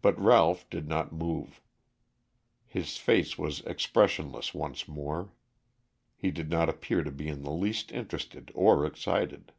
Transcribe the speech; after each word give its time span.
But 0.00 0.16
Ralph 0.16 0.70
did 0.70 0.86
not 0.86 1.10
move. 1.12 1.60
His 2.68 2.98
face 2.98 3.36
was 3.36 3.62
expressionless 3.62 4.54
once 4.54 4.86
more. 4.86 5.32
He 6.14 6.30
did 6.30 6.48
not 6.50 6.68
appear 6.68 7.02
to 7.02 7.10
be 7.10 7.26
in 7.26 7.42
the 7.42 7.50
least 7.50 7.90
interested 7.90 8.52
or 8.54 8.86
excited. 8.86 9.50